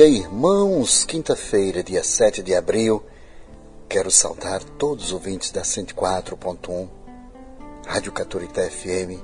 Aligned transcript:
dia, 0.00 0.08
irmãos. 0.08 1.04
Quinta-feira, 1.04 1.82
dia 1.82 2.02
7 2.02 2.42
de 2.42 2.54
abril. 2.54 3.04
Quero 3.86 4.10
saudar 4.10 4.64
todos 4.64 5.06
os 5.06 5.12
ouvintes 5.12 5.50
da 5.50 5.60
104.1, 5.60 6.88
Rádio 7.86 8.10
Caturita 8.10 8.62
FM, 8.62 9.20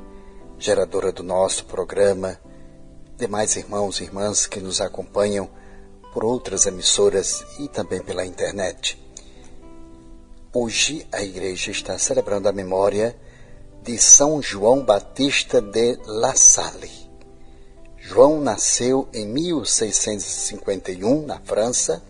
geradora 0.59 1.11
do 1.11 1.23
nosso 1.23 1.65
programa, 1.65 2.39
demais 3.17 3.57
irmãos 3.57 4.01
e 4.01 4.05
irmãs 4.05 4.47
que 4.47 4.61
nos 4.61 4.83
acompanham 4.83 5.49
por 6.13 6.27
outras 6.27 6.67
emissoras 6.67 7.43
e 7.59 7.69
também 7.69 8.03
pela 8.03 8.27
internet. 8.27 9.03
Hoje 10.53 11.07
a 11.11 11.23
igreja 11.23 11.71
está 11.71 11.97
celebrando 11.97 12.51
a 12.51 12.53
memória 12.53 13.19
de 13.83 13.97
São 13.97 14.43
João 14.43 14.85
Batista 14.85 15.59
de 15.63 15.99
La 16.05 16.35
Salle 16.35 17.06
João 18.09 18.41
nasceu 18.41 19.09
em 19.13 19.27
1651 19.27 21.27
na 21.27 21.41
França 21.41 22.01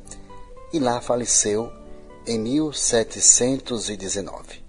e 0.70 0.78
lá 0.78 1.00
faleceu 1.00 1.72
em 2.26 2.38
1719. 2.38 4.62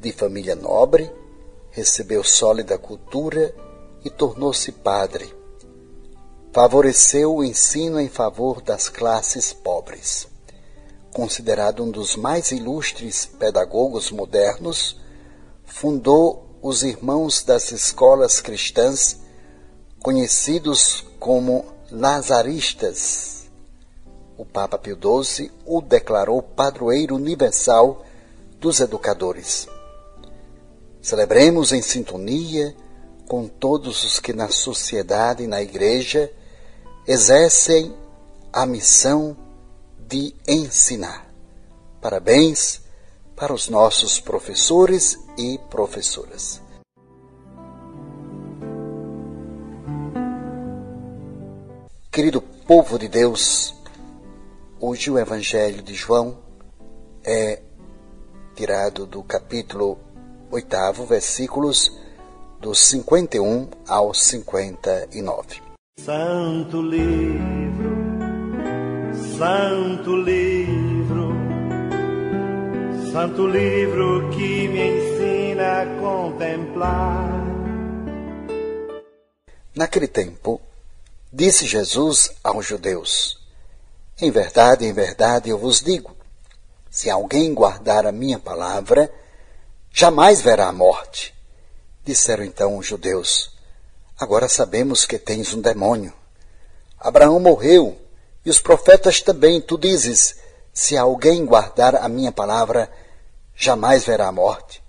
De 0.00 0.12
família 0.12 0.54
nobre, 0.54 1.12
recebeu 1.72 2.22
sólida 2.22 2.78
cultura 2.78 3.52
e 4.04 4.10
tornou-se 4.10 4.70
padre. 4.70 5.34
Favoreceu 6.52 7.34
o 7.34 7.42
ensino 7.42 7.98
em 7.98 8.08
favor 8.08 8.62
das 8.62 8.88
classes 8.88 9.52
pobres. 9.52 10.28
Considerado 11.12 11.82
um 11.82 11.90
dos 11.90 12.14
mais 12.14 12.52
ilustres 12.52 13.26
pedagogos 13.26 14.12
modernos, 14.12 15.00
fundou 15.64 16.46
os 16.62 16.84
Irmãos 16.84 17.42
das 17.42 17.72
Escolas 17.72 18.40
Cristãs 18.40 19.23
conhecidos 20.04 21.02
como 21.18 21.64
Lazaristas. 21.90 23.46
O 24.36 24.44
Papa 24.44 24.76
Pio 24.76 24.98
XII 25.00 25.50
o 25.64 25.80
declarou 25.80 26.42
padroeiro 26.42 27.16
universal 27.16 28.04
dos 28.60 28.80
educadores. 28.80 29.66
Celebremos 31.00 31.72
em 31.72 31.80
sintonia 31.80 32.76
com 33.26 33.48
todos 33.48 34.04
os 34.04 34.20
que 34.20 34.34
na 34.34 34.50
sociedade 34.50 35.44
e 35.44 35.46
na 35.46 35.62
igreja 35.62 36.30
exercem 37.06 37.96
a 38.52 38.66
missão 38.66 39.34
de 40.06 40.34
ensinar. 40.46 41.32
Parabéns 42.02 42.82
para 43.34 43.54
os 43.54 43.70
nossos 43.70 44.20
professores 44.20 45.18
e 45.38 45.58
professoras. 45.70 46.63
Querido 52.14 52.40
povo 52.40 52.96
de 52.96 53.08
Deus, 53.08 53.74
hoje 54.78 55.10
o 55.10 55.18
Evangelho 55.18 55.82
de 55.82 55.94
João 55.94 56.38
é 57.24 57.60
tirado 58.54 59.04
do 59.04 59.20
capítulo 59.24 59.98
8, 60.48 61.02
versículos 61.08 61.90
dos 62.60 62.78
51 62.78 63.68
ao 63.88 64.14
59. 64.14 65.60
Santo 65.98 66.82
livro, 66.82 67.96
santo 69.36 70.16
livro, 70.16 71.32
santo 73.10 73.44
livro 73.48 74.30
que 74.30 74.68
me 74.68 74.86
ensina 74.86 75.82
a 75.82 76.00
contemplar. 76.00 77.44
Naquele 79.74 80.06
tempo, 80.06 80.60
Disse 81.36 81.66
Jesus 81.66 82.30
aos 82.44 82.64
judeus: 82.64 83.40
Em 84.20 84.30
verdade, 84.30 84.86
em 84.86 84.92
verdade 84.92 85.50
eu 85.50 85.58
vos 85.58 85.82
digo: 85.82 86.16
se 86.88 87.10
alguém 87.10 87.52
guardar 87.52 88.06
a 88.06 88.12
minha 88.12 88.38
palavra, 88.38 89.12
jamais 89.90 90.40
verá 90.40 90.68
a 90.68 90.72
morte. 90.72 91.34
Disseram 92.04 92.44
então 92.44 92.78
os 92.78 92.86
judeus: 92.86 93.50
Agora 94.16 94.48
sabemos 94.48 95.04
que 95.04 95.18
tens 95.18 95.52
um 95.52 95.60
demônio. 95.60 96.12
Abraão 97.00 97.40
morreu, 97.40 97.98
e 98.44 98.48
os 98.48 98.60
profetas 98.60 99.20
também. 99.20 99.60
Tu 99.60 99.76
dizes: 99.76 100.36
Se 100.72 100.96
alguém 100.96 101.44
guardar 101.44 101.96
a 101.96 102.08
minha 102.08 102.30
palavra, 102.30 102.88
jamais 103.56 104.04
verá 104.04 104.28
a 104.28 104.32
morte. 104.32 104.80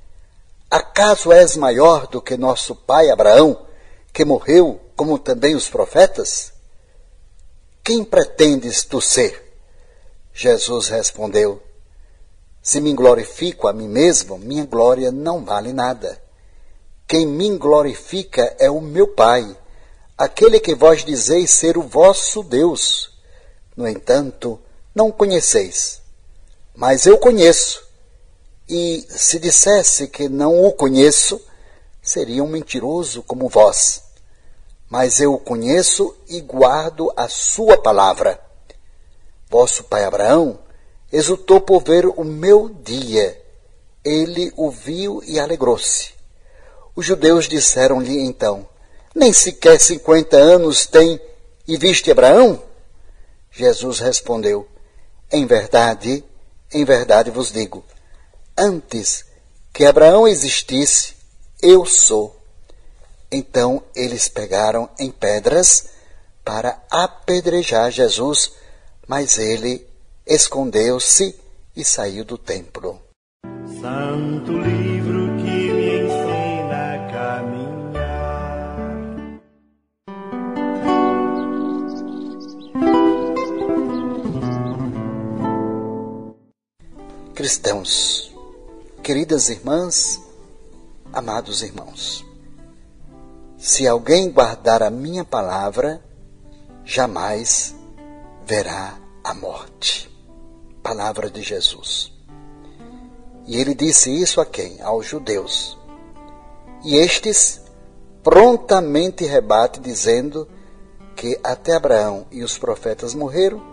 Acaso 0.70 1.32
és 1.32 1.56
maior 1.56 2.06
do 2.06 2.22
que 2.22 2.38
nosso 2.38 2.76
pai 2.76 3.10
Abraão, 3.10 3.66
que 4.16 4.24
morreu 4.24 4.80
como 4.96 5.20
também 5.20 5.56
os 5.56 5.68
profetas? 5.68 6.54
Quem 7.84 8.02
pretendes 8.02 8.86
tu 8.86 9.02
ser? 9.02 9.54
Jesus 10.34 10.88
respondeu: 10.88 11.62
Se 12.64 12.80
me 12.80 12.94
glorifico 12.94 13.68
a 13.68 13.74
mim 13.74 13.90
mesmo, 13.90 14.38
minha 14.38 14.66
glória 14.66 15.12
não 15.12 15.44
vale 15.44 15.74
nada. 15.74 16.18
Quem 17.06 17.28
me 17.28 17.58
glorifica 17.58 18.56
é 18.58 18.72
o 18.72 18.80
meu 18.80 19.06
Pai, 19.06 19.46
aquele 20.18 20.62
que 20.62 20.74
vós 20.74 21.04
dizeis 21.04 21.52
ser 21.52 21.78
o 21.78 21.82
vosso 21.82 22.42
Deus. 22.42 23.12
No 23.76 23.86
entanto, 23.86 24.58
não 24.96 25.12
conheceis. 25.12 26.02
Mas 26.74 27.06
eu 27.06 27.18
conheço. 27.18 27.84
E 28.68 29.06
se 29.10 29.40
dissesse 29.40 30.08
que 30.08 30.30
não 30.30 30.64
o 30.66 30.72
conheço, 30.72 31.40
seria 32.02 32.42
um 32.42 32.48
mentiroso 32.48 33.22
como 33.22 33.50
vós 33.50 34.05
mas 34.90 35.20
eu 35.20 35.34
o 35.34 35.40
conheço 35.40 36.16
e 36.28 36.42
guardo 36.42 37.12
a 37.16 37.28
sua 37.28 37.78
palavra. 37.78 38.40
Vosso 39.50 39.84
pai 39.86 40.04
Abraão 40.04 40.60
exultou 41.12 41.62
por 41.62 41.84
ver 41.84 42.06
o 42.06 42.24
meu 42.24 42.70
dia. 42.70 43.42
Ele 44.04 44.52
o 44.56 44.70
viu 44.70 45.22
e 45.26 45.40
alegrou-se. 45.40 46.14
Os 46.96 47.06
judeus 47.06 47.48
disseram-lhe 47.48 48.20
então: 48.20 48.68
Nem 49.14 49.34
sequer 49.34 49.80
cinquenta 49.80 50.38
anos 50.38 50.86
tem 50.86 51.20
e 51.68 51.78
viste 51.78 52.12
Abraão? 52.12 52.62
Jesus 53.52 54.00
respondeu: 54.00 54.68
Em 55.32 55.46
verdade, 55.46 56.24
em 56.72 56.84
verdade 56.84 57.32
vos 57.32 57.52
digo, 57.52 57.84
antes 58.58 59.26
que 59.74 59.86
Abraão 59.86 60.28
existisse, 60.28 61.16
eu 61.62 61.86
sou. 61.86 62.35
Então 63.32 63.82
eles 63.96 64.28
pegaram 64.28 64.90
em 65.00 65.12
pedras 65.12 65.88
para 66.44 66.82
apedrejar 66.90 67.92
Jesus, 67.92 68.54
mas 69.08 69.38
ele 69.38 69.86
escondeu-se 70.26 71.36
e 71.76 71.84
saiu 71.84 72.24
do 72.24 72.38
templo. 72.38 73.02
Santo 73.82 74.52
livro 74.52 75.38
que 75.38 75.74
me 75.74 76.04
ensina 76.04 76.94
a 76.94 77.12
caminhar. 77.12 77.86
Cristãos, 87.34 88.32
queridas 89.04 89.50
irmãs, 89.50 90.22
amados 91.12 91.62
irmãos, 91.62 92.24
se 93.66 93.88
alguém 93.88 94.30
guardar 94.30 94.84
a 94.84 94.92
minha 94.92 95.26
palavra, 95.26 96.00
jamais 96.84 97.74
verá 98.46 98.96
a 99.24 99.34
morte. 99.34 100.08
Palavra 100.84 101.32
de 101.32 101.42
Jesus. 101.42 102.14
E 103.48 103.60
ele 103.60 103.74
disse 103.74 104.12
isso 104.12 104.40
a 104.40 104.46
quem? 104.46 104.80
Aos 104.84 105.08
judeus. 105.08 105.76
E 106.84 106.96
estes 106.96 107.60
prontamente 108.22 109.26
rebate 109.26 109.80
dizendo 109.80 110.48
que 111.16 111.40
até 111.44 111.74
Abraão 111.74 112.28
e 112.32 112.44
os 112.44 112.60
profetas 112.60 113.16
morreram, 113.16 113.64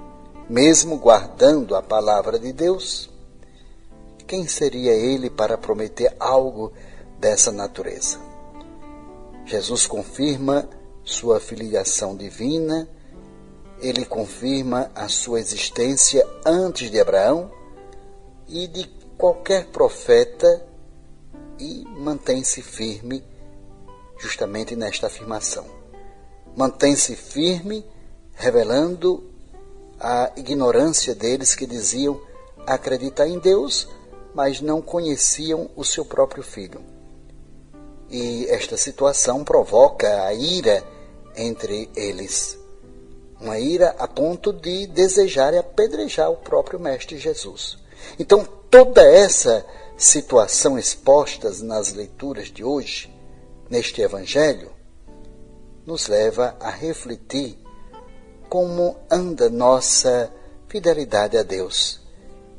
mesmo 0.48 0.96
guardando 0.96 1.76
a 1.76 1.82
palavra 1.82 2.38
de 2.38 2.50
Deus. 2.50 3.10
Quem 4.26 4.48
seria 4.48 4.92
ele 4.92 5.28
para 5.28 5.58
prometer 5.58 6.16
algo 6.18 6.72
dessa 7.20 7.52
natureza? 7.52 8.31
Jesus 9.44 9.86
confirma 9.86 10.68
sua 11.04 11.40
filiação 11.40 12.16
divina, 12.16 12.88
ele 13.80 14.04
confirma 14.04 14.90
a 14.94 15.08
sua 15.08 15.40
existência 15.40 16.26
antes 16.44 16.90
de 16.90 17.00
Abraão 17.00 17.50
e 18.48 18.68
de 18.68 18.86
qualquer 19.18 19.66
profeta 19.66 20.64
e 21.58 21.84
mantém-se 21.88 22.62
firme 22.62 23.24
justamente 24.18 24.76
nesta 24.76 25.08
afirmação. 25.08 25.66
Mantém-se 26.56 27.16
firme, 27.16 27.84
revelando 28.34 29.28
a 29.98 30.32
ignorância 30.36 31.14
deles 31.14 31.54
que 31.54 31.66
diziam 31.66 32.20
acreditar 32.64 33.26
em 33.26 33.38
Deus, 33.40 33.88
mas 34.34 34.60
não 34.60 34.80
conheciam 34.80 35.68
o 35.74 35.84
seu 35.84 36.04
próprio 36.04 36.42
filho 36.42 36.91
e 38.12 38.46
esta 38.50 38.76
situação 38.76 39.42
provoca 39.42 40.24
a 40.24 40.34
ira 40.34 40.84
entre 41.34 41.90
eles. 41.96 42.58
Uma 43.40 43.58
ira 43.58 43.96
a 43.98 44.06
ponto 44.06 44.52
de 44.52 44.86
desejar 44.86 45.54
apedrejar 45.54 46.30
o 46.30 46.36
próprio 46.36 46.78
Mestre 46.78 47.16
Jesus. 47.16 47.78
Então, 48.18 48.46
toda 48.70 49.02
essa 49.02 49.64
situação 49.96 50.78
expostas 50.78 51.62
nas 51.62 51.92
leituras 51.94 52.48
de 52.48 52.62
hoje, 52.62 53.10
neste 53.70 54.02
Evangelho, 54.02 54.70
nos 55.86 56.06
leva 56.06 56.54
a 56.60 56.70
refletir 56.70 57.58
como 58.48 58.94
anda 59.10 59.48
nossa 59.48 60.30
fidelidade 60.68 61.38
a 61.38 61.42
Deus. 61.42 62.00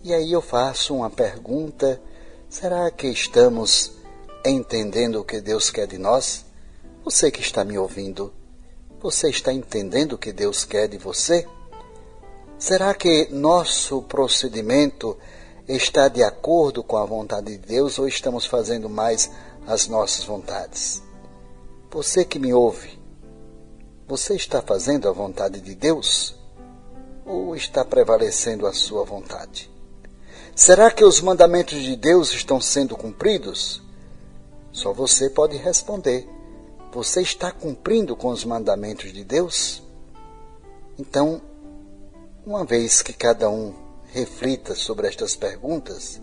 E 0.03 0.13
aí 0.13 0.31
eu 0.31 0.41
faço 0.41 0.95
uma 0.95 1.09
pergunta: 1.09 2.01
será 2.49 2.89
que 2.89 3.07
estamos 3.07 4.02
entendendo 4.49 5.19
o 5.19 5.23
que 5.23 5.39
Deus 5.39 5.69
quer 5.69 5.87
de 5.87 5.97
nós? 5.97 6.45
Você 7.03 7.31
que 7.31 7.41
está 7.41 7.63
me 7.63 7.77
ouvindo, 7.77 8.33
você 9.01 9.29
está 9.29 9.51
entendendo 9.51 10.13
o 10.13 10.17
que 10.17 10.31
Deus 10.31 10.63
quer 10.65 10.87
de 10.87 10.97
você? 10.97 11.47
Será 12.57 12.93
que 12.93 13.27
nosso 13.29 14.01
procedimento 14.03 15.17
está 15.67 16.07
de 16.07 16.23
acordo 16.23 16.83
com 16.83 16.97
a 16.97 17.05
vontade 17.05 17.57
de 17.57 17.57
Deus 17.57 17.99
ou 17.99 18.07
estamos 18.07 18.45
fazendo 18.45 18.89
mais 18.89 19.29
as 19.67 19.87
nossas 19.87 20.23
vontades? 20.23 21.01
Você 21.91 22.23
que 22.25 22.39
me 22.39 22.53
ouve, 22.53 22.97
você 24.07 24.35
está 24.35 24.61
fazendo 24.61 25.07
a 25.09 25.11
vontade 25.11 25.59
de 25.61 25.75
Deus 25.75 26.35
ou 27.25 27.55
está 27.55 27.83
prevalecendo 27.83 28.65
a 28.65 28.73
sua 28.73 29.03
vontade? 29.03 29.69
Será 30.55 30.91
que 30.91 31.03
os 31.03 31.19
mandamentos 31.19 31.81
de 31.81 31.95
Deus 31.95 32.31
estão 32.31 32.61
sendo 32.61 32.95
cumpridos? 32.95 33.81
Só 34.73 34.91
você 34.91 35.29
pode 35.29 35.55
responder. 35.55 36.27
Você 36.91 37.21
está 37.21 37.51
cumprindo 37.51 38.15
com 38.15 38.29
os 38.29 38.43
mandamentos 38.43 39.13
de 39.13 39.23
Deus? 39.23 39.83
Então, 40.97 41.41
uma 42.45 42.65
vez 42.65 43.01
que 43.01 43.13
cada 43.13 43.49
um 43.49 43.73
reflita 44.07 44.75
sobre 44.75 45.07
estas 45.07 45.35
perguntas, 45.35 46.19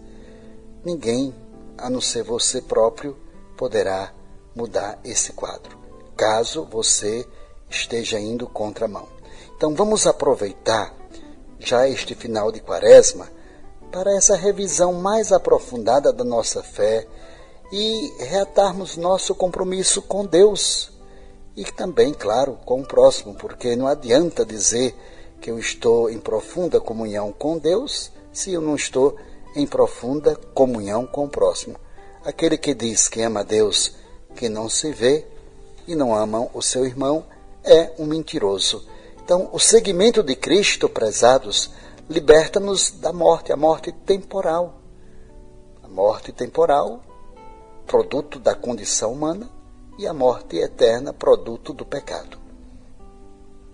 ninguém, 0.84 1.34
a 1.78 1.88
não 1.88 2.00
ser 2.00 2.24
você 2.24 2.60
próprio, 2.60 3.16
poderá 3.56 4.12
mudar 4.54 4.98
esse 5.04 5.32
quadro, 5.32 5.78
caso 6.16 6.64
você 6.64 7.26
esteja 7.68 8.18
indo 8.18 8.48
contra 8.48 8.84
a 8.84 8.88
mão. 8.88 9.08
Então 9.56 9.74
vamos 9.74 10.06
aproveitar 10.06 10.94
já 11.58 11.88
este 11.88 12.14
final 12.14 12.50
de 12.50 12.60
quaresma 12.60 13.28
para 13.92 14.14
essa 14.14 14.36
revisão 14.36 14.92
mais 14.92 15.32
aprofundada 15.32 16.12
da 16.12 16.24
nossa 16.24 16.62
fé 16.62 17.06
e 17.72 18.12
reatarmos 18.18 18.96
nosso 18.96 19.34
compromisso 19.34 20.02
com 20.02 20.26
Deus 20.26 20.90
e 21.56 21.64
também, 21.64 22.12
claro, 22.12 22.58
com 22.64 22.80
o 22.80 22.86
próximo, 22.86 23.34
porque 23.34 23.76
não 23.76 23.86
adianta 23.86 24.44
dizer 24.44 24.94
que 25.40 25.50
eu 25.50 25.58
estou 25.58 26.10
em 26.10 26.18
profunda 26.18 26.80
comunhão 26.80 27.32
com 27.32 27.58
Deus 27.58 28.10
se 28.32 28.52
eu 28.52 28.60
não 28.60 28.76
estou 28.76 29.16
em 29.54 29.66
profunda 29.66 30.36
comunhão 30.54 31.06
com 31.06 31.24
o 31.24 31.28
próximo. 31.28 31.76
Aquele 32.24 32.56
que 32.56 32.74
diz 32.74 33.08
que 33.08 33.22
ama 33.22 33.44
Deus 33.44 33.92
que 34.34 34.48
não 34.48 34.68
se 34.68 34.92
vê 34.92 35.26
e 35.86 35.94
não 35.94 36.14
ama 36.14 36.48
o 36.54 36.62
seu 36.62 36.84
irmão 36.86 37.24
é 37.64 37.92
um 37.98 38.06
mentiroso. 38.06 38.86
Então, 39.22 39.48
o 39.52 39.58
seguimento 39.58 40.22
de 40.22 40.34
Cristo, 40.34 40.88
prezados, 40.88 41.70
liberta-nos 42.08 42.90
da 42.90 43.12
morte, 43.12 43.52
a 43.52 43.56
morte 43.56 43.92
temporal. 43.92 44.80
A 45.82 45.88
morte 45.88 46.32
temporal 46.32 47.00
produto 47.90 48.38
da 48.38 48.54
condição 48.54 49.12
humana, 49.12 49.50
e 49.98 50.06
a 50.06 50.14
morte 50.14 50.56
eterna, 50.56 51.12
produto 51.12 51.72
do 51.72 51.84
pecado. 51.84 52.38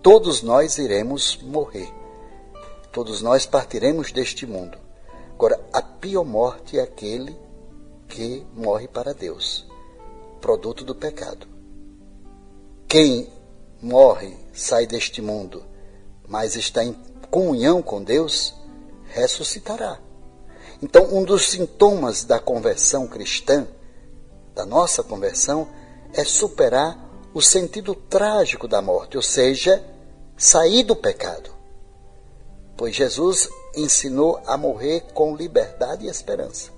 Todos 0.03 0.41
nós 0.41 0.79
iremos 0.79 1.37
morrer. 1.43 1.93
Todos 2.91 3.21
nós 3.21 3.45
partiremos 3.45 4.13
deste 4.13 4.47
mundo. 4.47 4.79
Agora, 5.35 5.61
a 5.71 5.83
pior 5.83 6.25
morte 6.25 6.79
é 6.79 6.83
aquele 6.83 7.37
que 8.09 8.43
morre 8.55 8.89
para 8.89 9.13
Deus, 9.13 9.67
produto 10.41 10.83
do 10.83 10.95
pecado. 10.95 11.47
Quem 12.89 13.31
morre, 13.83 14.35
sai 14.51 14.87
deste 14.87 15.21
mundo, 15.21 15.63
mas 16.27 16.57
está 16.57 16.83
em 16.83 16.97
comunhão 17.31 17.83
com 17.83 18.03
Deus, 18.03 18.55
ressuscitará. 19.09 20.01
Então, 20.83 21.05
um 21.15 21.23
dos 21.23 21.51
sintomas 21.51 22.25
da 22.25 22.41
conversão 22.41 23.07
cristã 23.07 23.69
da 24.57 24.65
nossa 24.65 25.03
conversão 25.03 25.69
é 26.15 26.25
superar 26.25 26.99
o 27.35 27.43
sentido 27.43 27.95
trágico 27.95 28.67
da 28.67 28.81
morte, 28.81 29.19
ou 29.19 29.23
seja, 29.23 29.85
sair 30.35 30.83
do 30.83 30.97
pecado. 30.97 31.51
Pois 32.75 32.97
Jesus 32.97 33.51
ensinou 33.77 34.41
a 34.47 34.57
morrer 34.57 35.03
com 35.13 35.37
liberdade 35.37 36.07
e 36.07 36.09
esperança. 36.09 36.71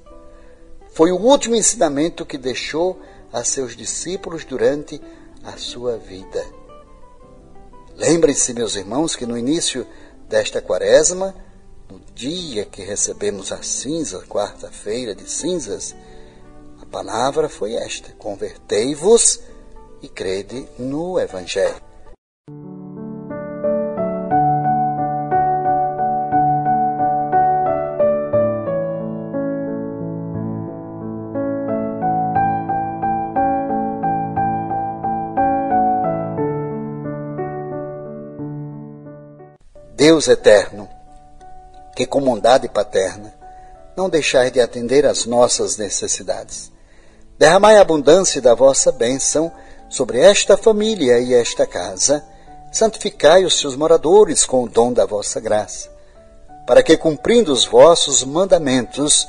Foi 0.92 1.12
o 1.12 1.20
último 1.20 1.54
ensinamento 1.54 2.26
que 2.26 2.36
deixou 2.36 3.00
a 3.32 3.44
seus 3.44 3.76
discípulos 3.76 4.44
durante 4.44 5.00
a 5.44 5.56
sua 5.56 5.96
vida. 5.96 6.44
Lembrem-se, 7.94 8.52
meus 8.54 8.74
irmãos, 8.74 9.14
que 9.14 9.26
no 9.26 9.38
início 9.38 9.86
desta 10.28 10.60
quaresma, 10.60 11.32
no 11.88 12.00
dia 12.12 12.64
que 12.64 12.82
recebemos 12.82 13.52
a 13.52 13.62
cinza, 13.62 14.24
quarta-feira 14.26 15.14
de 15.14 15.30
cinzas, 15.30 15.94
palavra 16.88 17.48
foi 17.48 17.74
esta: 17.74 18.12
convertei-vos 18.18 19.40
e 20.02 20.08
crede 20.08 20.66
no 20.78 21.18
Evangelho. 21.18 21.88
Deus 39.94 40.28
eterno, 40.28 40.88
que 41.96 42.06
com 42.06 42.20
bondade 42.20 42.68
paterna 42.68 43.34
não 43.96 44.08
deixais 44.08 44.52
de 44.52 44.60
atender 44.60 45.04
às 45.04 45.26
nossas 45.26 45.76
necessidades 45.76 46.70
Derramai 47.38 47.76
a 47.76 47.82
abundância 47.82 48.42
da 48.42 48.52
vossa 48.52 48.90
bênção 48.90 49.52
sobre 49.88 50.18
esta 50.18 50.56
família 50.56 51.20
e 51.20 51.32
esta 51.32 51.66
casa. 51.66 52.24
Santificai 52.72 53.44
os 53.44 53.58
seus 53.58 53.76
moradores 53.76 54.44
com 54.44 54.64
o 54.64 54.68
dom 54.68 54.92
da 54.92 55.06
vossa 55.06 55.40
graça, 55.40 55.88
para 56.66 56.82
que, 56.82 56.96
cumprindo 56.96 57.52
os 57.52 57.64
vossos 57.64 58.24
mandamentos, 58.24 59.26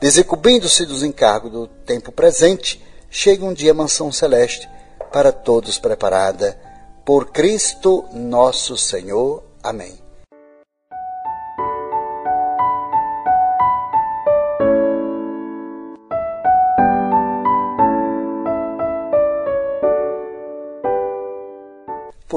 desencobrindo-se 0.00 0.86
dos 0.86 1.02
encargos 1.02 1.50
do 1.50 1.66
tempo 1.66 2.12
presente, 2.12 2.84
chegue 3.10 3.42
um 3.42 3.52
dia 3.52 3.72
a 3.72 3.74
mansão 3.74 4.12
celeste, 4.12 4.68
para 5.10 5.32
todos 5.32 5.78
preparada, 5.78 6.56
por 7.04 7.32
Cristo 7.32 8.04
nosso 8.12 8.76
Senhor. 8.76 9.42
Amém. 9.62 10.07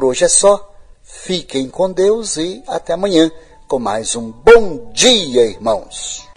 Por 0.01 0.08
hoje 0.08 0.25
é 0.25 0.27
só. 0.27 0.74
Fiquem 1.03 1.70
com 1.70 1.91
Deus 1.91 2.36
e 2.36 2.63
até 2.67 2.93
amanhã 2.93 3.29
com 3.67 3.77
mais 3.77 4.15
um 4.15 4.31
Bom 4.31 4.91
Dia, 4.91 5.46
irmãos. 5.46 6.27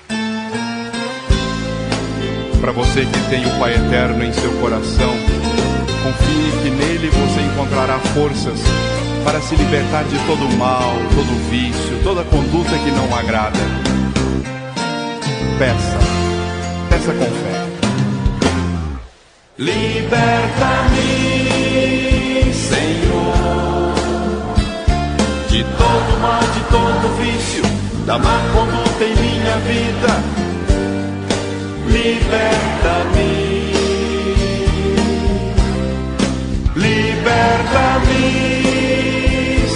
Para 2.61 2.73
você 2.73 3.07
que 3.07 3.31
tem 3.31 3.47
o 3.47 3.59
Pai 3.59 3.73
Eterno 3.73 4.23
em 4.23 4.35
seu 4.35 4.53
coração, 4.61 5.11
confie 6.03 6.53
que 6.63 6.69
nele 6.69 7.09
você 7.09 7.41
encontrará 7.41 7.99
forças 8.13 8.61
para 9.25 9.41
se 9.41 9.57
libertar 9.57 10.05
de 10.05 10.19
todo 10.27 10.47
mal, 10.59 10.93
todo 11.15 11.49
vício, 11.49 12.03
toda 12.05 12.23
conduta 12.25 12.79
que 12.85 12.91
não 12.91 13.17
agrada. 13.17 13.61
Peça, 15.59 15.99
peça 16.91 17.15
com 17.15 17.25
fé. 17.25 17.65
Liberta-me 19.57 21.44
da 28.05 28.19
má 28.19 28.39
conduta 28.53 29.05
em 29.05 29.15
minha 29.17 29.57
vida. 29.59 30.23
Liberta-me, 31.87 33.73
liberta-me, 36.77 38.25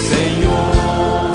Senhor, 0.09 1.31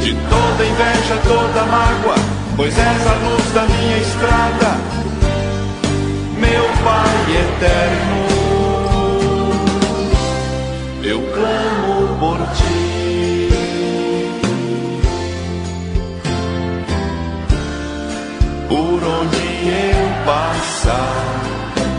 de 0.00 0.14
toda 0.14 0.64
inveja, 0.64 1.16
toda 1.26 1.64
mágoa, 1.64 2.16
pois 2.56 2.78
és 2.78 3.06
a 3.06 3.14
luz 3.14 3.52
da 3.52 3.62
minha 3.62 3.98
estrada, 3.98 4.78
meu 6.38 6.64
Pai 6.84 7.36
eterno. 7.36 8.33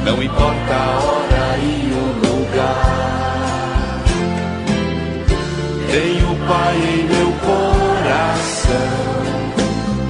Não 0.04 0.22
importa 0.22 0.74
a 0.74 1.00
hora 1.04 1.58
e 1.58 1.92
o 1.92 2.06
lugar. 2.28 4.04
Tenho 5.92 6.36
Pai 6.48 6.76
em 6.78 7.04
meu 7.08 7.32
coração, 7.42 8.94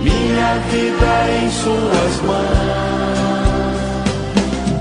minha 0.01 0.51
vida 0.70 1.12
em 1.32 1.50
Suas 1.50 2.15
mãos. 2.27 2.75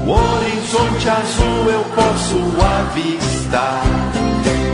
O 0.05 0.11
horizonte 0.11 1.09
azul 1.09 1.71
eu 1.71 1.85
posso 1.95 2.39
avistar, 2.81 3.83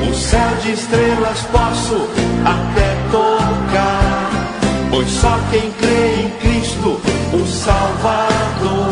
o 0.09 0.15
céu 0.15 0.57
de 0.63 0.73
estrelas 0.73 1.43
posso 1.53 2.09
até 2.45 2.97
tocar, 3.13 4.00
pois 5.01 5.11
só 5.13 5.39
quem 5.51 5.73
crê 5.73 6.25
em 6.25 6.31
Cristo, 6.41 7.01
o 7.33 7.47
Salvador 7.47 8.91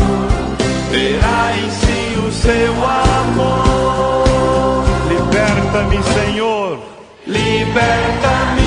terá 0.90 1.52
em 1.54 1.70
si 1.70 2.18
o 2.18 2.32
seu 2.32 2.72
amor. 2.84 4.24
Liberta-me, 5.10 6.02
Senhor. 6.02 6.78
Liberta-me, 7.26 8.57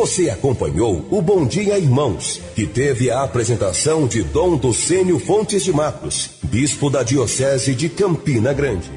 Você 0.00 0.30
acompanhou 0.30 1.06
o 1.10 1.20
Bom 1.20 1.46
Dia 1.46 1.78
Irmãos, 1.78 2.38
que 2.56 2.66
teve 2.66 3.10
a 3.10 3.22
apresentação 3.22 4.08
de 4.08 4.22
Dom 4.22 4.56
Docênio 4.56 5.18
Fontes 5.18 5.62
de 5.62 5.74
Matos, 5.74 6.40
bispo 6.44 6.88
da 6.88 7.02
Diocese 7.02 7.74
de 7.74 7.90
Campina 7.90 8.54
Grande. 8.54 8.90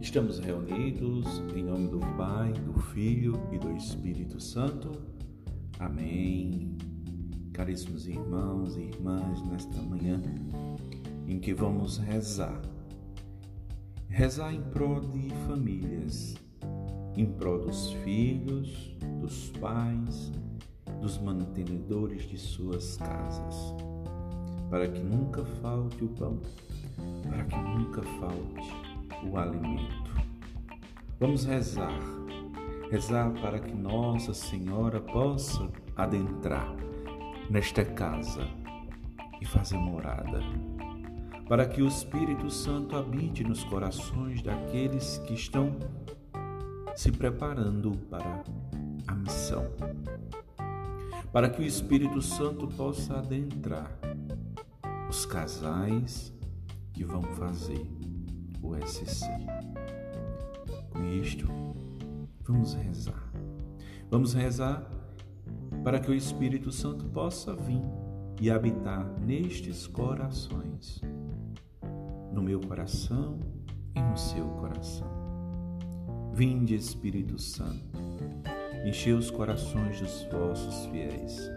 Estamos 0.00 0.38
reunidos 0.38 1.42
em 1.56 1.64
nome 1.64 1.88
do 1.88 1.98
Pai, 2.16 2.52
do 2.52 2.80
Filho 2.92 3.36
e 3.50 3.58
do 3.58 3.72
Espírito 3.72 4.38
Santo. 4.40 4.92
Amém. 5.76 6.78
Caríssimos 7.52 8.06
irmãos 8.06 8.76
e 8.76 8.82
irmãs, 8.82 9.42
nesta 9.50 9.82
manhã 9.82 10.22
em 11.26 11.40
que 11.40 11.52
vamos 11.52 11.98
rezar. 11.98 12.73
Rezar 14.14 14.54
em 14.54 14.62
prol 14.62 15.00
de 15.00 15.28
famílias, 15.48 16.36
em 17.16 17.26
prol 17.26 17.58
dos 17.58 17.90
filhos, 18.04 18.96
dos 19.20 19.50
pais, 19.58 20.30
dos 21.00 21.18
mantenedores 21.18 22.22
de 22.22 22.38
suas 22.38 22.96
casas, 22.96 23.74
para 24.70 24.86
que 24.86 25.00
nunca 25.00 25.44
falte 25.60 26.04
o 26.04 26.08
pão, 26.10 26.40
para 27.28 27.44
que 27.44 27.56
nunca 27.56 28.02
falte 28.20 29.28
o 29.28 29.36
alimento. 29.36 30.12
Vamos 31.18 31.44
rezar, 31.44 31.98
rezar 32.92 33.32
para 33.42 33.58
que 33.58 33.74
Nossa 33.74 34.32
Senhora 34.32 35.00
possa 35.00 35.68
adentrar 35.96 36.72
nesta 37.50 37.84
casa 37.84 38.46
e 39.40 39.44
fazer 39.44 39.76
morada, 39.76 40.38
para 41.48 41.66
que 41.66 41.82
o 41.82 41.88
Espírito 41.88 42.50
Santo 42.50 42.96
habite 42.96 43.44
nos 43.44 43.62
corações 43.64 44.42
daqueles 44.42 45.18
que 45.26 45.34
estão 45.34 45.76
se 46.96 47.10
preparando 47.10 47.92
para 48.10 48.44
a 49.06 49.14
missão, 49.14 49.66
para 51.32 51.50
que 51.50 51.60
o 51.60 51.64
Espírito 51.64 52.22
Santo 52.22 52.66
possa 52.68 53.18
adentrar 53.18 53.90
os 55.08 55.26
casais 55.26 56.32
que 56.92 57.04
vão 57.04 57.22
fazer 57.22 57.84
o 58.62 58.74
SC. 58.86 59.26
Com 60.90 61.04
isto, 61.04 61.46
vamos 62.44 62.74
rezar. 62.74 63.32
Vamos 64.10 64.32
rezar 64.32 64.88
para 65.82 65.98
que 65.98 66.10
o 66.10 66.14
Espírito 66.14 66.70
Santo 66.70 67.04
possa 67.06 67.54
vir 67.54 67.82
e 68.40 68.50
habitar 68.50 69.04
nestes 69.20 69.86
corações, 69.86 71.00
no 72.34 72.42
meu 72.42 72.60
coração 72.60 73.38
e 73.94 74.00
no 74.00 74.18
seu 74.18 74.44
coração. 74.60 75.08
Vinde, 76.32 76.74
Espírito 76.74 77.38
Santo, 77.38 77.96
enchei 78.84 79.12
os 79.12 79.30
corações 79.30 80.00
dos 80.00 80.26
vossos 80.32 80.86
fiéis 80.86 81.48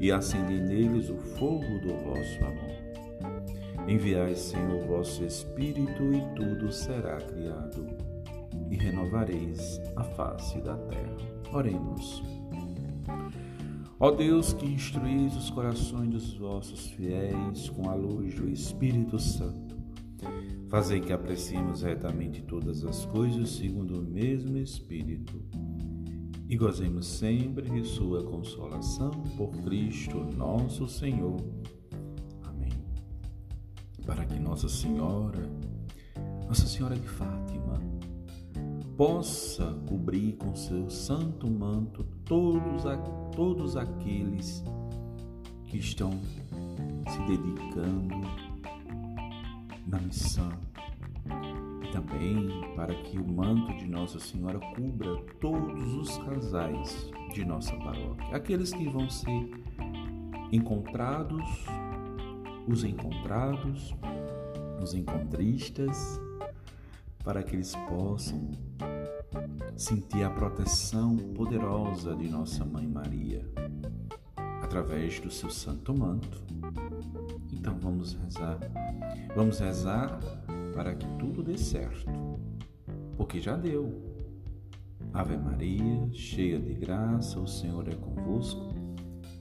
e 0.00 0.10
acendei 0.10 0.60
neles 0.60 1.08
o 1.08 1.16
fogo 1.16 1.78
do 1.80 1.94
vosso 2.02 2.44
amor. 2.44 3.88
Enviai, 3.88 4.34
Senhor, 4.34 4.82
o 4.82 4.86
vosso 4.86 5.24
Espírito, 5.24 6.02
e 6.12 6.20
tudo 6.34 6.72
será 6.72 7.18
criado, 7.18 7.86
e 8.70 8.76
renovareis 8.76 9.80
a 9.94 10.02
face 10.02 10.60
da 10.60 10.76
terra. 10.76 11.16
Oremos. 11.52 12.22
Ó 14.00 14.10
Deus, 14.10 14.52
que 14.52 14.66
instruís 14.66 15.36
os 15.36 15.50
corações 15.50 16.10
dos 16.10 16.34
vossos 16.34 16.88
fiéis 16.88 17.70
com 17.70 17.88
a 17.88 17.94
luz 17.94 18.34
do 18.34 18.48
Espírito 18.48 19.18
Santo, 19.20 19.63
fazei 20.74 20.98
que 20.98 21.12
apreciemos 21.12 21.82
retamente 21.82 22.42
todas 22.42 22.84
as 22.84 23.06
coisas 23.06 23.48
segundo 23.50 24.00
o 24.00 24.02
mesmo 24.02 24.58
Espírito 24.58 25.40
e 26.48 26.56
gozemos 26.56 27.06
sempre 27.06 27.70
de 27.70 27.86
Sua 27.86 28.24
consolação 28.24 29.12
por 29.36 29.52
Cristo 29.62 30.18
nosso 30.36 30.88
Senhor. 30.88 31.36
Amém. 32.42 32.72
Para 34.04 34.24
que 34.24 34.36
Nossa 34.40 34.68
Senhora, 34.68 35.48
Nossa 36.48 36.66
Senhora 36.66 36.96
de 36.96 37.06
Fátima, 37.06 37.80
possa 38.96 39.80
cobrir 39.88 40.32
com 40.32 40.56
seu 40.56 40.90
santo 40.90 41.48
manto 41.48 42.02
todos, 42.24 42.84
a, 42.84 42.96
todos 42.96 43.76
aqueles 43.76 44.64
que 45.66 45.78
estão 45.78 46.10
se 47.12 47.18
dedicando 47.28 48.43
na 49.86 49.98
missão. 49.98 50.52
Também 51.92 52.48
para 52.74 52.94
que 52.94 53.18
o 53.18 53.26
manto 53.26 53.76
de 53.78 53.86
Nossa 53.86 54.18
Senhora 54.18 54.58
cubra 54.74 55.16
todos 55.40 55.94
os 55.94 56.18
casais 56.18 57.10
de 57.32 57.44
nossa 57.44 57.74
paróquia, 57.76 58.36
aqueles 58.36 58.72
que 58.72 58.88
vão 58.88 59.08
ser 59.08 59.50
encontrados, 60.50 61.64
os 62.68 62.84
encontrados, 62.84 63.94
os 64.82 64.94
encontristas, 64.94 66.20
para 67.24 67.42
que 67.42 67.56
eles 67.56 67.74
possam 67.88 68.50
sentir 69.76 70.22
a 70.22 70.30
proteção 70.30 71.16
poderosa 71.16 72.14
de 72.14 72.28
nossa 72.28 72.64
Mãe 72.64 72.86
Maria 72.86 73.44
através 74.62 75.20
do 75.20 75.30
seu 75.30 75.50
santo 75.50 75.96
manto. 75.96 76.42
Então 77.52 77.78
vamos 77.78 78.12
rezar. 78.14 78.58
Vamos 79.34 79.58
rezar 79.58 80.20
para 80.74 80.94
que 80.94 81.06
tudo 81.18 81.42
dê 81.42 81.58
certo, 81.58 82.10
porque 83.16 83.40
já 83.40 83.56
deu. 83.56 84.14
Ave 85.12 85.36
Maria, 85.36 86.08
cheia 86.12 86.58
de 86.58 86.74
graça, 86.74 87.40
o 87.40 87.46
Senhor 87.46 87.88
é 87.88 87.94
convosco. 87.94 88.74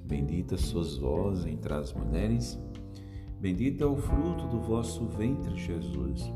Bendita 0.05 0.57
sois 0.57 0.97
vós 0.97 1.45
entre 1.45 1.73
as 1.73 1.93
mulheres, 1.93 2.59
bendito 3.39 3.83
é 3.83 3.87
o 3.87 3.95
fruto 3.95 4.47
do 4.47 4.59
vosso 4.59 5.05
ventre, 5.05 5.55
Jesus. 5.55 6.31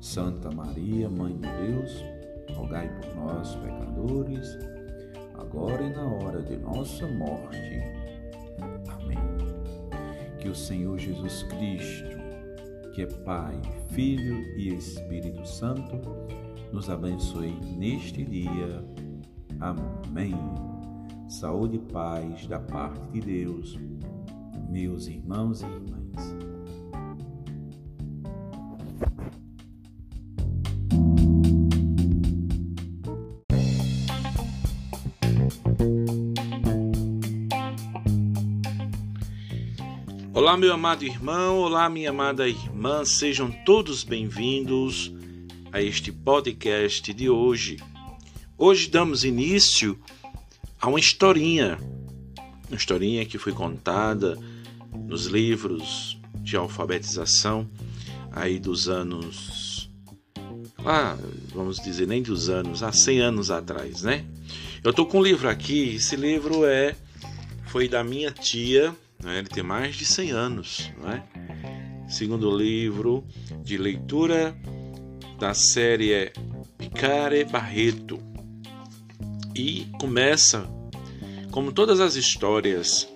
Santa 0.00 0.50
Maria, 0.50 1.08
Mãe 1.08 1.36
de 1.36 1.48
Deus, 1.48 2.04
rogai 2.54 2.88
por 3.00 3.14
nós, 3.16 3.56
pecadores, 3.56 4.56
agora 5.34 5.82
e 5.82 5.90
na 5.90 6.04
hora 6.04 6.42
de 6.42 6.56
nossa 6.56 7.06
morte. 7.08 7.58
Amém. 8.88 9.18
Que 10.38 10.48
o 10.48 10.54
Senhor 10.54 10.96
Jesus 10.98 11.42
Cristo, 11.44 12.07
que 12.98 13.06
Pai, 13.22 13.54
Filho 13.90 14.58
e 14.58 14.74
Espírito 14.74 15.46
Santo, 15.46 16.00
nos 16.72 16.90
abençoe 16.90 17.54
neste 17.76 18.24
dia. 18.24 18.84
Amém. 19.60 20.34
Saúde 21.28 21.76
e 21.76 21.92
paz 21.92 22.48
da 22.48 22.58
parte 22.58 23.06
de 23.12 23.20
Deus, 23.20 23.78
meus 24.68 25.06
irmãos 25.06 25.62
e 25.62 25.66
irmãs. 25.66 26.07
Olá, 40.38 40.56
meu 40.56 40.72
amado 40.72 41.04
irmão, 41.04 41.58
olá, 41.58 41.90
minha 41.90 42.10
amada 42.10 42.48
irmã, 42.48 43.04
sejam 43.04 43.50
todos 43.50 44.04
bem-vindos 44.04 45.12
a 45.72 45.82
este 45.82 46.12
podcast 46.12 47.12
de 47.12 47.28
hoje. 47.28 47.76
Hoje 48.56 48.88
damos 48.88 49.24
início 49.24 49.98
a 50.80 50.88
uma 50.88 51.00
historinha, 51.00 51.76
uma 52.68 52.76
historinha 52.76 53.26
que 53.26 53.36
foi 53.36 53.52
contada 53.52 54.38
nos 54.94 55.26
livros 55.26 56.16
de 56.36 56.56
alfabetização 56.56 57.68
aí 58.30 58.60
dos 58.60 58.88
anos 58.88 59.90
ah, 60.86 61.18
vamos 61.52 61.78
dizer 61.78 62.06
nem 62.06 62.22
dos 62.22 62.48
anos, 62.48 62.84
há 62.84 62.92
100 62.92 63.20
anos 63.22 63.50
atrás, 63.50 64.04
né? 64.04 64.24
Eu 64.84 64.92
tô 64.92 65.04
com 65.04 65.18
um 65.18 65.22
livro 65.22 65.48
aqui, 65.48 65.96
esse 65.96 66.14
livro 66.14 66.64
é 66.64 66.94
foi 67.66 67.88
da 67.88 68.04
minha 68.04 68.30
tia, 68.30 68.94
né? 69.22 69.38
ele 69.38 69.48
tem 69.48 69.62
mais 69.62 69.96
de 69.96 70.04
100 70.04 70.30
anos. 70.30 70.92
Né? 71.02 71.22
Segundo 72.08 72.54
livro 72.56 73.24
de 73.62 73.76
leitura 73.76 74.56
da 75.38 75.54
série 75.54 76.32
Picare 76.76 77.44
Barreto. 77.44 78.18
E 79.54 79.86
começa, 80.00 80.68
como 81.50 81.72
todas 81.72 82.00
as 82.00 82.14
histórias 82.14 83.08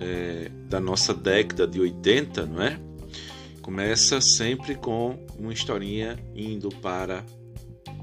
é, 0.00 0.50
da 0.68 0.78
nossa 0.78 1.14
década 1.14 1.66
de 1.66 1.80
80, 1.80 2.46
não 2.46 2.62
é? 2.62 2.78
Começa 3.62 4.20
sempre 4.20 4.74
com 4.74 5.26
uma 5.38 5.52
historinha 5.52 6.18
indo 6.34 6.68
para 6.68 7.24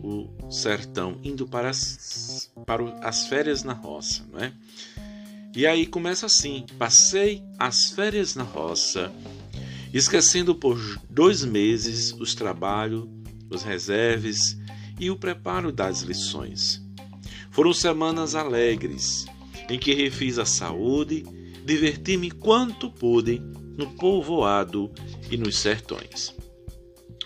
o 0.04 0.52
sertão, 0.52 1.18
indo 1.24 1.48
para 1.48 1.70
as, 1.70 2.52
para 2.66 2.84
as 3.08 3.28
férias 3.28 3.64
na 3.64 3.74
roça, 3.74 4.24
não 4.32 4.40
é? 4.40 4.54
E 5.56 5.66
aí 5.66 5.86
começa 5.86 6.26
assim: 6.26 6.66
passei 6.78 7.42
as 7.58 7.92
férias 7.92 8.36
na 8.36 8.44
roça, 8.44 9.12
esquecendo 9.94 10.54
por 10.54 10.78
dois 11.10 11.46
meses 11.46 12.12
os 12.20 12.36
trabalhos, 12.36 13.08
os 13.50 13.64
reserves 13.64 14.58
e 15.00 15.10
o 15.10 15.16
preparo 15.16 15.72
das 15.72 16.02
lições. 16.02 16.84
Foram 17.52 17.74
semanas 17.74 18.36
alegres, 18.36 19.26
em 19.70 19.80
que 19.80 19.94
refiz 19.94 20.38
a 20.38 20.46
saúde, 20.46 21.24
diverti-me 21.64 22.30
quanto 22.32 22.92
pude 22.92 23.40
no 23.78 23.92
povoado 23.92 24.92
e 25.32 25.38
nos 25.38 25.58
sertões. 25.58 26.36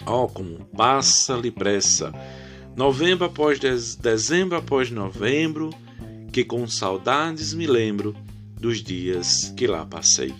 Oh, 0.05 0.27
como 0.27 0.65
passa-lhe 0.77 1.51
pressa! 1.51 2.13
Novembro 2.75 3.25
após 3.25 3.59
dezembro 3.95 4.57
após 4.57 4.89
novembro, 4.89 5.71
que 6.39 6.46
com 6.46 6.65
saudades 6.65 7.53
me 7.53 7.67
lembro 7.67 8.15
dos 8.58 8.81
dias 8.81 9.53
que 9.58 9.67
lá 9.67 9.86
passei. 9.86 10.34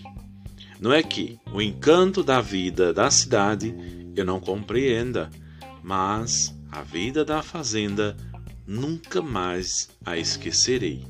Não 0.80 0.94
é 0.94 1.02
que 1.02 1.38
o 1.52 1.60
encanto 1.60 2.22
da 2.22 2.40
vida 2.40 2.90
da 2.94 3.10
cidade 3.10 3.74
eu 4.16 4.24
não 4.24 4.40
compreenda, 4.40 5.28
mas 5.84 6.56
a 6.72 6.80
vida 6.80 7.22
da 7.22 7.42
fazenda 7.42 8.16
nunca 8.66 9.20
mais 9.20 9.90
a 10.02 10.16
esquecerei. 10.16 11.04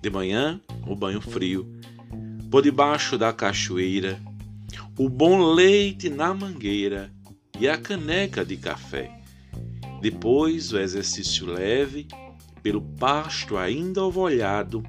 De 0.00 0.08
manhã, 0.08 0.60
o 0.86 0.94
banho 0.94 1.20
frio, 1.20 1.66
por 2.48 2.62
debaixo 2.62 3.18
da 3.18 3.32
cachoeira, 3.32 4.20
o 4.96 5.08
bom 5.08 5.52
leite 5.52 6.08
na 6.08 6.32
mangueira 6.32 7.12
e 7.58 7.68
a 7.68 7.76
caneca 7.76 8.44
de 8.44 8.56
café. 8.56 9.10
Depois, 10.00 10.72
o 10.72 10.78
exercício 10.78 11.44
leve 11.44 12.06
pelo 12.62 12.80
pasto 12.80 13.56
ainda 13.56 14.04
ovolhado, 14.04 14.82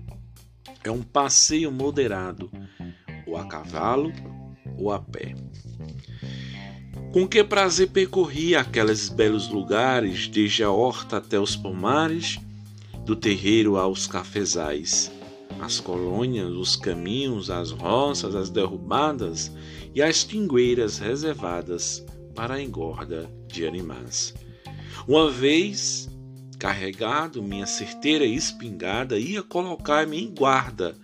é 0.84 0.92
um 0.92 1.02
passeio 1.02 1.72
moderado, 1.72 2.52
ou 3.26 3.38
a 3.38 3.46
cavalo 3.46 4.12
ou 4.78 4.92
a 4.92 5.00
pé. 5.00 5.34
Com 7.12 7.28
que 7.28 7.44
prazer 7.44 7.90
percorri 7.90 8.56
aqueles 8.56 9.08
belos 9.08 9.48
lugares, 9.48 10.28
desde 10.28 10.64
a 10.64 10.72
horta 10.72 11.18
até 11.18 11.40
os 11.40 11.56
pomares, 11.56 12.40
do 13.06 13.16
terreiro 13.16 13.78
aos 13.78 14.08
cafezais, 14.08 15.12
as 15.60 15.80
colônias, 15.80 16.52
os 16.52 16.76
caminhos, 16.76 17.50
as 17.50 17.72
roças, 17.72 18.36
as 18.36 18.50
derrubadas 18.50 19.52
e 19.94 20.02
as 20.02 20.24
tingueiras 20.24 20.98
reservadas 20.98 22.04
para 22.34 22.56
a 22.56 22.62
engorda 22.62 23.30
de 23.48 23.66
animais. 23.66 24.34
Uma 25.08 25.30
vez 25.30 26.10
carregado, 26.64 27.44
minha 27.44 27.66
certeira 27.66 28.24
espingarda, 28.24 29.20
ia 29.20 29.44
colocar-me 29.44 30.18
em 30.18 30.34
guarda 30.34 30.96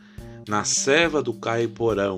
na 0.47 0.63
serva 0.63 1.21
do 1.21 1.33
caiporão. 1.33 2.15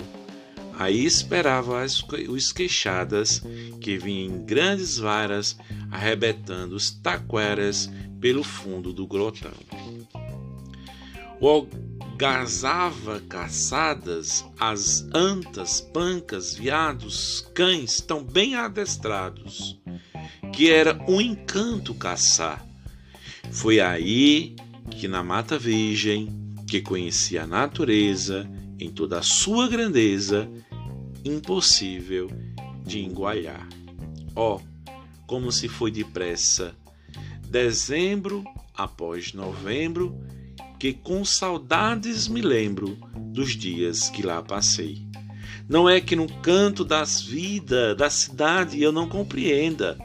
Aí 0.77 1.03
esperava 1.03 1.81
as, 1.81 2.03
os 2.29 2.51
queixadas, 2.51 3.41
que 3.79 3.97
vinham 3.97 4.35
em 4.35 4.45
grandes 4.45 4.99
varas, 4.99 5.57
arrebentando 5.89 6.75
os 6.75 6.91
taqueras 6.91 7.89
pelo 8.19 8.43
fundo 8.43 8.93
do 8.93 9.07
grotão. 9.07 9.57
Algazava 11.41 13.21
caçadas 13.21 14.45
as 14.59 15.03
antas, 15.15 15.81
pancas, 15.81 16.53
viados, 16.53 17.49
cães 17.55 18.01
tão 18.01 18.23
bem 18.23 18.53
adestrados, 18.53 19.81
que 20.53 20.69
era 20.69 20.95
um 21.09 21.19
encanto 21.19 21.95
caçar 21.95 22.69
foi 23.51 23.79
aí 23.79 24.55
que 24.89 25.07
na 25.07 25.23
Mata 25.23 25.59
Virgem, 25.59 26.29
que 26.67 26.81
conhecia 26.81 27.43
a 27.43 27.47
natureza 27.47 28.49
em 28.79 28.89
toda 28.89 29.19
a 29.19 29.21
sua 29.21 29.67
grandeza, 29.67 30.49
impossível 31.23 32.31
de 32.83 33.03
enguaiar. 33.03 33.67
Oh, 34.35 34.59
como 35.27 35.51
se 35.51 35.67
foi 35.67 35.91
depressa, 35.91 36.75
dezembro 37.47 38.43
após 38.73 39.33
novembro, 39.33 40.17
que 40.79 40.93
com 40.93 41.23
saudades 41.23 42.27
me 42.27 42.41
lembro 42.41 42.97
dos 43.17 43.55
dias 43.55 44.09
que 44.09 44.23
lá 44.23 44.41
passei. 44.41 45.05
Não 45.69 45.87
é 45.87 46.01
que 46.01 46.15
no 46.15 46.27
canto 46.41 46.83
das 46.83 47.21
vidas 47.21 47.95
da 47.95 48.09
cidade 48.09 48.81
eu 48.81 48.91
não 48.91 49.07
compreenda, 49.07 49.97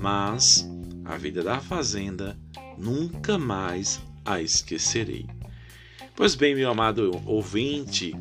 mas 0.00 0.68
a 1.04 1.16
vida 1.16 1.42
da 1.42 1.58
fazenda 1.58 2.38
nunca 2.82 3.38
mais 3.38 4.02
a 4.24 4.42
esquecerei. 4.42 5.26
Pois 6.16 6.34
bem, 6.34 6.54
meu 6.54 6.68
amado 6.68 7.22
ouvinte, 7.24 8.12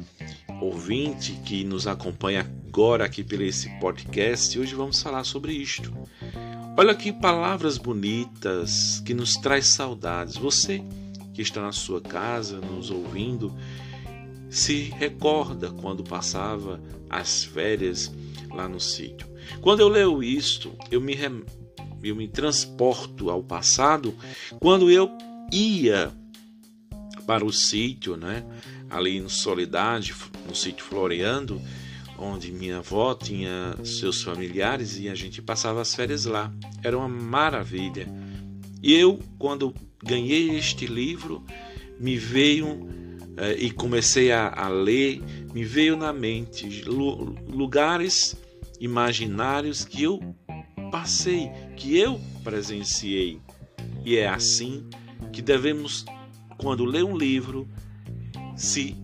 ouvinte 0.61 1.33
que 1.43 1.63
nos 1.63 1.87
acompanha 1.87 2.41
agora 2.67 3.05
aqui 3.05 3.23
pelo 3.23 3.41
esse 3.41 3.69
podcast, 3.79 4.57
hoje 4.59 4.75
vamos 4.75 5.01
falar 5.01 5.23
sobre 5.23 5.51
isto. 5.53 5.91
Olha 6.77 6.93
que 6.93 7.11
palavras 7.11 7.79
bonitas 7.79 9.01
que 9.03 9.15
nos 9.15 9.35
traz 9.35 9.65
saudades. 9.65 10.37
Você 10.37 10.83
que 11.33 11.41
está 11.41 11.61
na 11.61 11.71
sua 11.71 11.99
casa 11.99 12.61
nos 12.61 12.91
ouvindo, 12.91 13.53
se 14.49 14.83
recorda 14.83 15.71
quando 15.71 16.03
passava 16.03 16.79
as 17.09 17.43
férias 17.43 18.13
lá 18.51 18.69
no 18.69 18.79
sítio. 18.79 19.27
Quando 19.59 19.79
eu 19.79 19.89
leio 19.89 20.23
isto, 20.23 20.71
eu 20.91 21.01
me 21.01 21.15
eu 22.03 22.15
me 22.15 22.27
transporto 22.27 23.29
ao 23.29 23.43
passado 23.43 24.13
quando 24.59 24.89
eu 24.89 25.09
ia 25.51 26.11
para 27.25 27.45
o 27.45 27.51
sítio, 27.51 28.17
né? 28.17 28.43
Ali 28.89 29.19
no 29.19 29.29
Soledade, 29.29 30.13
no 30.47 30.55
sítio 30.55 30.83
Floreando, 30.83 31.61
onde 32.17 32.51
minha 32.51 32.77
avó 32.77 33.13
tinha 33.13 33.75
seus 33.83 34.21
familiares 34.21 34.99
e 34.99 35.09
a 35.09 35.15
gente 35.15 35.41
passava 35.41 35.81
as 35.81 35.95
férias 35.95 36.25
lá. 36.25 36.51
Era 36.83 36.97
uma 36.97 37.07
maravilha. 37.07 38.07
E 38.81 38.93
eu, 38.93 39.19
quando 39.37 39.73
ganhei 40.03 40.57
este 40.57 40.85
livro, 40.85 41.43
me 41.99 42.17
veio 42.17 42.87
eh, 43.37 43.55
e 43.59 43.71
comecei 43.71 44.31
a, 44.31 44.49
a, 44.49 44.67
ler, 44.67 45.21
me 45.53 45.63
veio 45.63 45.95
na 45.95 46.11
mente 46.11 46.83
lugares 46.83 48.35
imaginários 48.79 49.85
que 49.85 50.03
eu 50.03 50.35
passei, 50.91 51.49
que 51.77 51.97
eu 51.97 52.19
presenciei. 52.43 53.39
E 54.05 54.17
é 54.17 54.27
assim 54.27 54.87
que 55.31 55.41
devemos, 55.41 56.05
quando 56.57 56.85
ler 56.85 57.03
um 57.03 57.17
livro, 57.17 57.67
se 58.55 58.95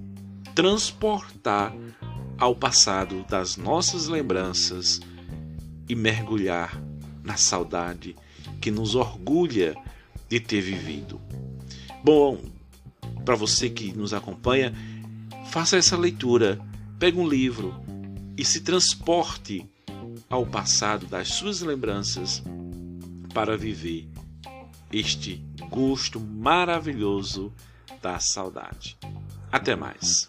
transportar 0.54 1.74
ao 2.38 2.56
passado 2.56 3.26
das 3.28 3.58
nossas 3.58 4.08
lembranças 4.08 5.00
e 5.88 5.96
mergulhar 5.96 6.80
na 7.24 7.38
saudade 7.38 8.16
que 8.62 8.70
nos 8.70 8.94
orgulha 8.94 9.76
de 10.30 10.40
ter 10.40 10.62
vivido. 10.62 11.22
Bom, 12.04 12.40
para 13.24 13.36
você 13.36 13.70
que 13.70 13.92
nos 13.94 14.14
acompanha, 14.14 14.74
faça 15.50 15.78
essa 15.78 15.98
leitura, 15.98 16.60
pegue 17.00 17.18
um 17.18 17.28
livro 17.28 17.74
e 18.38 18.46
se 18.46 18.62
transporte 18.62 19.68
ao 20.30 20.46
passado 20.46 21.06
das 21.06 21.30
suas 21.30 21.62
lembranças 21.62 22.44
para 23.34 23.58
viver 23.58 24.10
este 24.92 25.44
gosto 25.70 26.20
maravilhoso 26.20 27.54
da 28.02 28.20
saudade. 28.20 28.98
Até 29.52 29.76
mais. 29.76 30.28